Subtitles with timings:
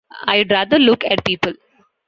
[0.23, 1.53] I’d rather look at people.